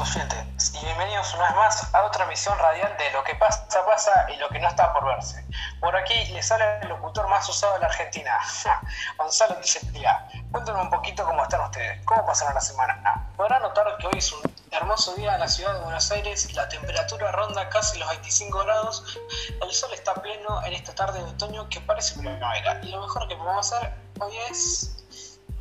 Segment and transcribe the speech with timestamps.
[0.00, 4.26] oyentes y bienvenidos una vez más a otra emisión radial de Lo que pasa, pasa
[4.34, 5.44] y lo que no está por verse.
[5.78, 8.38] Por aquí les sale el locutor más usado de la Argentina,
[9.18, 10.26] Gonzalo Tillería.
[10.50, 13.28] Cuéntenme un poquito cómo están ustedes, cómo pasaron la semana.
[13.36, 14.40] Podrán notar que hoy es un
[14.70, 19.18] hermoso día en la ciudad de Buenos Aires la temperatura ronda casi los 25 grados.
[19.60, 23.28] El sol está pleno en esta tarde de otoño que parece primavera y lo mejor
[23.28, 24.96] que podemos hacer hoy es...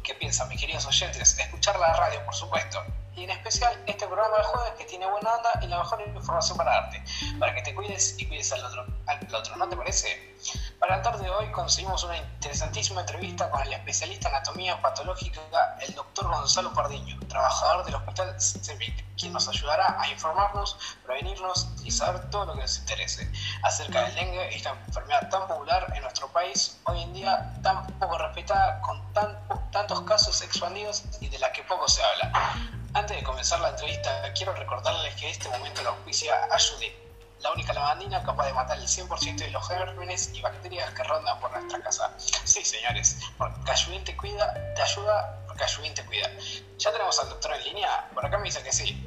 [0.01, 1.37] ¿Qué piensan mis queridos oyentes?
[1.37, 2.83] Escuchar la radio, por supuesto
[3.19, 6.57] y en especial este programa de jueves que tiene buena onda y la mejor información
[6.57, 7.03] para darte,
[7.37, 10.37] para que te cuides y cuides al otro, al otro ¿no te parece?
[10.79, 15.41] Para la tarde de hoy conseguimos una interesantísima entrevista con el especialista en anatomía patológica,
[15.81, 21.91] el doctor Gonzalo Pardiño, trabajador del Hospital CEMIC, quien nos ayudará a informarnos, prevenirnos y
[21.91, 23.29] saber todo lo que nos interese
[23.63, 28.17] acerca del dengue, esta enfermedad tan popular en nuestro país, hoy en día tan poco
[28.17, 29.37] respetada, con tan,
[29.71, 32.78] tantos casos expandidos y de la que poco se habla.
[32.93, 36.95] Antes de comenzar la entrevista, quiero recordarles que este momento la auspicia Ayude,
[37.41, 41.39] la única lavandina capaz de matar el 100% de los gérmenes y bacterias que rondan
[41.39, 42.11] por nuestra casa.
[42.17, 46.29] Sí, señores, porque Ayudín te cuida, te ayuda, porque Ayudín te cuida.
[46.79, 48.09] ¿Ya tenemos al doctor en línea?
[48.11, 49.05] Por acá me dice que sí.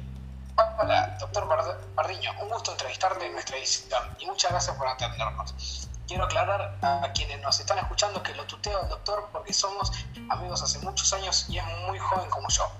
[0.79, 1.49] Hola, doctor
[1.93, 5.89] Pardiño, un gusto entrevistarte en nuestra edición y muchas gracias por atendernos.
[6.07, 9.91] Quiero aclarar a quienes nos están escuchando que lo tuteo al doctor porque somos
[10.29, 12.71] amigos hace muchos años y es muy joven como yo.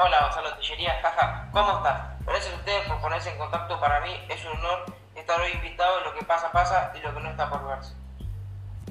[0.00, 2.24] Hola Gonzalo Tillería, jaja, ¿cómo estás?
[2.24, 4.84] Gracias a ustedes por ponerse en contacto, para mí es un honor
[5.16, 7.94] estar hoy invitado en lo que pasa, pasa y lo que no está por verse.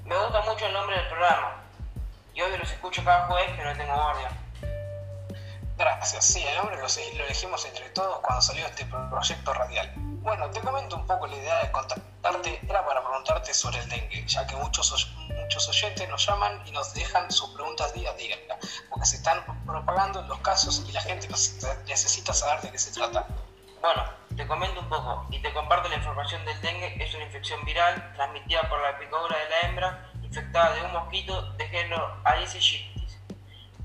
[0.03, 1.63] Me gusta mucho el nombre del programa
[2.33, 4.31] y hoy los escucho cada jueves que no tengo guardia.
[5.77, 9.89] Gracias, sí, el nombre lo, lo elegimos entre todos cuando salió este proyecto radial.
[9.95, 14.27] Bueno, te comento un poco la idea de contactarte, era para preguntarte sobre el dengue,
[14.27, 14.85] ya que muchos
[15.47, 18.35] muchos oyentes nos llaman y nos dejan sus preguntas día a día,
[18.89, 23.25] porque se están propagando los casos y la gente necesita saber de qué se trata.
[23.79, 24.03] Bueno,
[24.35, 27.01] te comento un poco y te comparto la información del dengue.
[27.01, 31.41] Es una infección viral transmitida por la picadura de la hembra infectada de un mosquito
[31.53, 33.07] de género Aedes aegypti.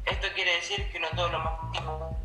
[0.04, 2.16] Esto quiere decir que no todos los mosquitos,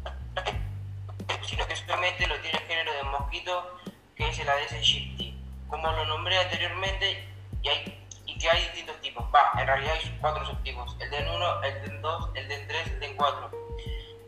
[1.46, 3.78] sino que solamente lo tiene el género de mosquito
[4.16, 5.40] que es el Aedes aegypti.
[5.70, 7.30] Como lo nombré anteriormente,
[7.62, 7.98] y hay
[8.38, 8.70] que hay
[9.34, 10.96] Va, en realidad hay cuatro subtipos.
[11.00, 13.52] El DEN 1, el DEN 2, el DEN 3, el DEN 4.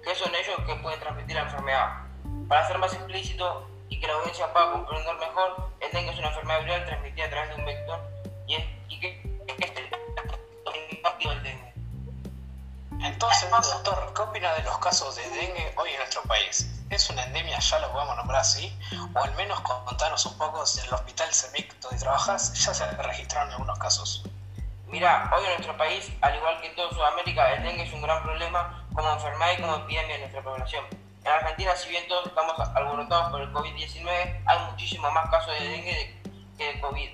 [0.03, 2.05] ¿Qué son ellos que pueden transmitir la enfermedad?
[2.47, 6.29] Para ser más explícito y que la audiencia pueda comprender mejor, el dengue es una
[6.29, 7.99] enfermedad viral transmitida a través de un vector
[8.47, 11.73] y, es, y que es el dengue.
[13.01, 16.69] Entonces, doctor, ¿qué opina de los casos de dengue hoy en nuestro país?
[16.89, 18.75] ¿Es una endemia, ya lo podemos nombrar así?
[19.13, 22.89] O al menos contanos un poco si en el hospital CEMIC donde trabajas ya se
[22.91, 24.23] registraron algunos casos.
[24.91, 28.01] Mira, hoy en nuestro país, al igual que en toda Sudamérica, el dengue es un
[28.01, 30.83] gran problema como enfermedad y como epidemia en nuestra población.
[31.23, 35.67] En Argentina, si bien todos estamos alborotados por el COVID-19, hay muchísimos más casos de
[35.67, 36.21] dengue
[36.57, 37.09] que de COVID.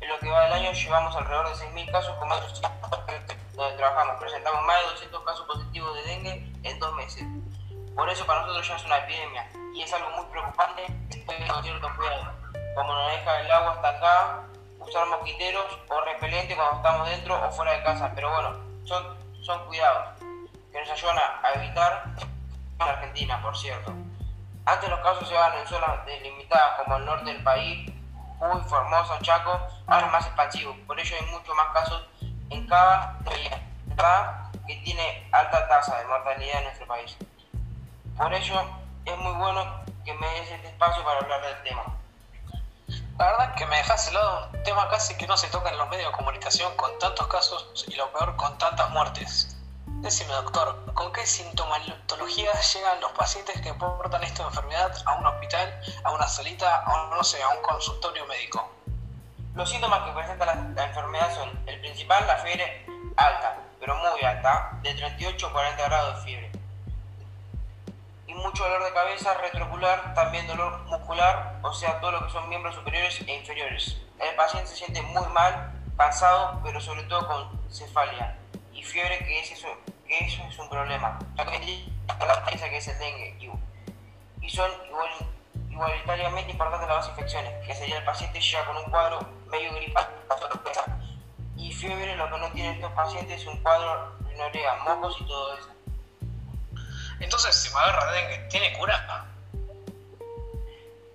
[0.00, 2.68] En lo que va del año llevamos alrededor de 6.000 casos con más de
[3.54, 4.20] donde trabajamos.
[4.20, 7.24] Presentamos más de 200 casos positivos de dengue en dos meses.
[7.96, 10.86] Por eso para nosotros ya es una epidemia y es algo muy preocupante
[11.26, 12.32] con cierto cuidado.
[12.76, 14.44] Como nos deja el agua acá,
[14.88, 18.12] usar mosquiteros o repelente cuando estamos dentro o fuera de casa.
[18.14, 20.18] Pero bueno, son, son cuidados
[20.72, 22.04] que nos ayudan a evitar
[22.80, 23.92] en Argentina, por cierto.
[24.64, 27.90] Antes los casos se daban en zonas delimitadas como el norte del país,
[28.40, 30.76] Uy, Formosa, Chaco, ahora más expansivo.
[30.86, 32.08] Por ello hay muchos más casos
[32.50, 33.18] en cada
[34.68, 37.16] que tiene alta tasa de mortalidad en nuestro país.
[38.16, 38.60] Por ello,
[39.04, 41.84] es muy bueno que me des este espacio para hablar del tema.
[43.18, 45.76] La verdad que me dejas de lado un tema casi que no se toca en
[45.76, 49.56] los medios de comunicación con tantos casos y lo peor con tantas muertes.
[50.02, 55.80] Decime, doctor, ¿con qué sintomatología llegan los pacientes que portan esta enfermedad a un hospital,
[56.04, 58.70] a una salita o no sé, a un consultorio médico?
[59.56, 62.86] Los síntomas que presenta la, la enfermedad son el principal, la fiebre
[63.16, 66.58] alta, pero muy alta, de 38 a 40 grados de fiebre
[68.38, 72.74] mucho dolor de cabeza retroocular, también dolor muscular, o sea, todo lo que son miembros
[72.74, 74.00] superiores e inferiores.
[74.18, 78.38] El paciente se siente muy mal, cansado, pero sobre todo con cefalia
[78.72, 79.68] y fiebre, que, es eso,
[80.06, 83.50] que eso es un problema, la que es el dengue.
[84.40, 85.10] Y son igual,
[85.70, 89.20] igualitariamente importantes las dos infecciones, que sería el paciente ya con un cuadro
[89.50, 90.08] medio gripal
[91.58, 95.58] y fiebre, lo que no tienen estos pacientes es un cuadro de mocos y todo
[95.58, 95.68] eso.
[97.20, 99.26] Entonces, si me agarra dengue, ¿tiene cura?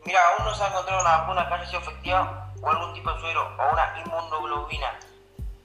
[0.06, 3.12] Mira, aún no se ha encontrado una vacuna que haya sido efectiva o algún tipo
[3.14, 5.00] de suero o una inmunoglobulina,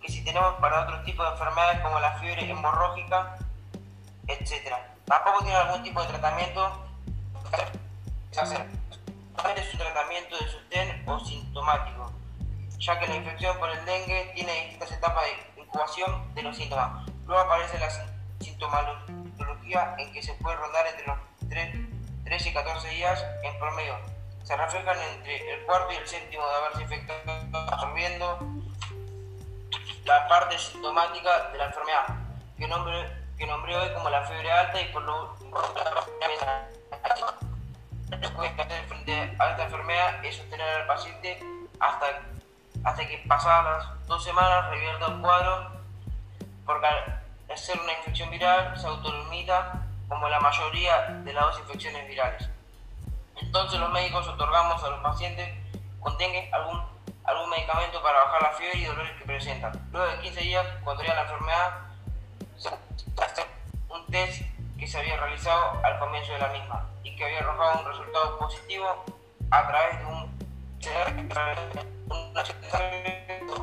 [0.01, 3.37] que si tenemos para otros tipos de enfermedades como la fiebre hemorrágica,
[4.29, 4.75] etc.
[5.07, 6.89] Tampoco tiene algún tipo de tratamiento
[9.59, 12.13] es un tratamiento de sostén o sintomático,
[12.79, 17.07] ya que la infección por el dengue tiene distintas etapas de incubación de los síntomas.
[17.27, 17.91] Luego aparece la
[19.69, 21.19] sintomatología en que se puede rondar entre los
[22.25, 23.97] 3, y 14 días en promedio.
[24.45, 28.39] Se reflejan entre el cuarto y el séptimo de haberse infectado, absorbiendo
[30.05, 32.07] la parte sintomática de la enfermedad,
[32.57, 35.37] que nombre, que nombré hoy como la fiebre alta y por lo
[38.89, 41.41] frente a esta enfermedad es sostener al paciente
[41.79, 42.07] hasta,
[42.85, 45.73] hasta que pasadas las dos semanas revierta el cuadro,
[46.65, 46.89] porque
[47.57, 52.49] ser una infección viral se autolimita como la mayoría de las dos infecciones virales.
[53.41, 55.49] Entonces los médicos otorgamos a los pacientes
[56.01, 56.83] con dengue algún,
[57.25, 59.89] algún medicamento para bajar la fiebre y dolores que presentan.
[59.93, 61.71] Luego de 15 días, cuando la enfermedad,
[63.89, 64.43] un test
[64.79, 68.39] que se había realizado al comienzo de la misma y que había arrojado un resultado
[68.39, 69.05] positivo
[69.51, 70.39] a través de un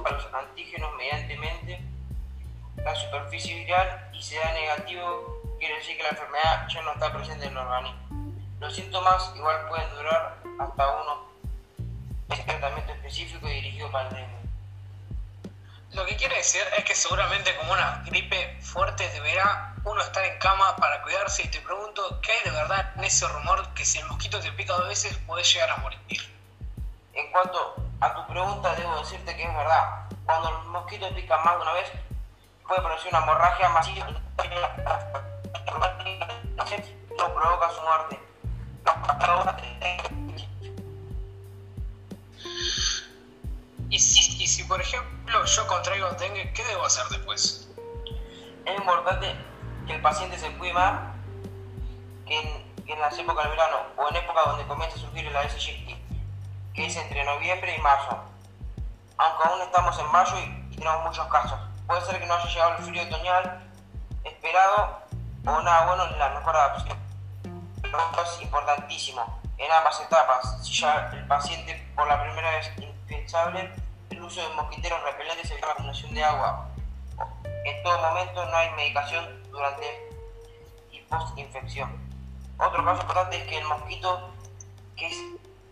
[0.03, 1.37] para los antígenos mediante
[2.85, 7.11] la superficie viral y se da negativo, quiere decir que la enfermedad ya no está
[7.11, 7.99] presente en el organismo.
[8.59, 11.25] Los síntomas igual pueden durar hasta uno.
[12.29, 14.35] Es tratamiento específico y dirigido para el dengue.
[15.93, 20.37] Lo que quiere decir es que seguramente como una gripe fuerte deberá uno estar en
[20.37, 23.97] cama para cuidarse y te pregunto, ¿qué hay de verdad en ese rumor que si
[23.97, 25.99] el mosquito te pica dos veces puedes llegar a morir?
[27.13, 30.05] En cuanto a tu pregunta, debo decirte que es verdad.
[30.25, 31.91] Cuando el mosquito pica más de una vez,
[32.67, 34.07] puede producir una hemorragia masiva
[37.17, 38.19] no provoca su muerte.
[43.89, 47.69] Y si, y si por ejemplo yo contraigo dengue, ¿qué debo hacer después?
[48.65, 49.35] Es importante
[49.87, 51.13] que el paciente se cuide más
[52.25, 55.97] que en, las épocas del verano o en épocas donde comienza a surgir el ASG,
[56.73, 58.19] que es entre noviembre y marzo.
[59.17, 61.59] Aunque aún estamos en mayo y, tenemos muchos casos.
[61.87, 63.71] Puede ser que no haya llegado el frío otoñal
[64.23, 65.01] esperado
[65.45, 66.97] o nada bueno en la mejor adaptación.
[67.83, 70.65] Esto es importantísimo en ambas etapas.
[70.65, 73.71] Si ya el paciente por la primera vez indispensable,
[74.09, 76.69] el uso de mosquiteros repelentes y la vacunación de agua
[77.65, 80.09] en todo momento no hay medicación durante
[80.91, 81.89] y post-infección.
[82.57, 84.29] Otro caso importante es que el mosquito,
[84.95, 85.17] que es,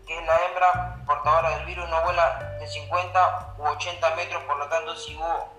[0.06, 4.58] que es la hembra portadora del virus, no vuela de 50 u 80 metros, por
[4.58, 5.54] lo tanto si hubo,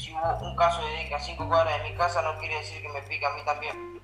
[0.00, 2.80] si hubo un caso de que a 5 cuadras de mi casa no quiere decir
[2.80, 4.00] que me pique a mí también.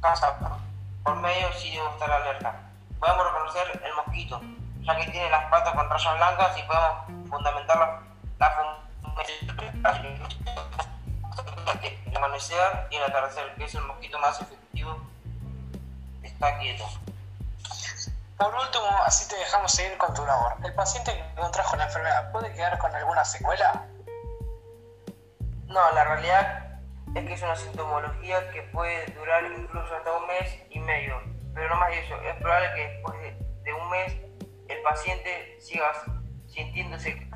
[0.00, 0.38] Casa
[1.04, 2.70] por medio sí debo estar alerta.
[2.98, 4.40] Podemos reconocer el mosquito,
[4.80, 8.02] ya que tiene las patas con rayas blancas y podemos fundamentar la,
[8.38, 8.78] la
[11.82, 14.98] el amanecer y el atardecer, que es el mosquito más efectivo,
[16.22, 16.84] está quieto.
[18.38, 20.54] Por último, así te dejamos seguir con tu labor.
[20.64, 23.84] ¿El paciente que contrajo la enfermedad puede quedar con alguna secuela?
[25.66, 26.80] No, la realidad
[27.16, 31.20] es que es una sintomología que puede durar incluso hasta un mes y medio.
[31.52, 33.18] Pero no más de eso, es probable que después
[33.64, 34.16] de, un mes
[34.68, 35.92] el paciente siga
[36.46, 37.28] sintiéndose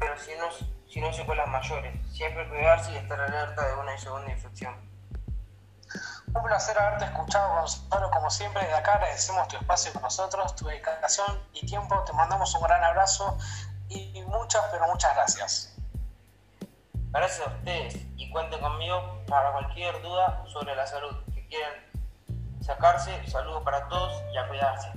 [0.00, 0.50] pero si no,
[0.88, 1.94] si no secuelas mayores.
[2.10, 4.91] Siempre cuidarse y estar alerta de una segunda infección.
[6.34, 8.10] Un placer haberte escuchado, Gonzalo.
[8.10, 12.02] Como siempre, de acá agradecemos tu espacio con nosotros, tu dedicación y tiempo.
[12.04, 13.36] Te mandamos un gran abrazo
[13.88, 15.76] y muchas, pero muchas gracias.
[17.10, 21.74] Gracias a ustedes y cuenten conmigo para cualquier duda sobre la salud que quieran
[22.62, 23.26] sacarse.
[23.30, 24.90] Saludos para todos y a cuidarse.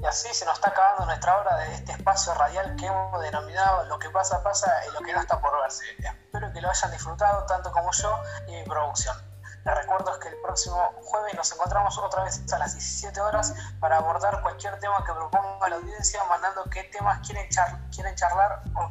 [0.00, 3.84] Y así se nos está acabando nuestra hora de este espacio radial que hemos denominado
[3.84, 5.84] Lo que pasa, pasa y lo que no está por verse.
[5.98, 9.29] Espero que lo hayan disfrutado tanto como yo y mi producción.
[9.64, 13.98] Les recuerdo que el próximo jueves nos encontramos otra vez a las 17 horas para
[13.98, 17.46] abordar cualquier tema que proponga la audiencia, mandando qué temas quieren,
[17.94, 18.90] quieren charlar o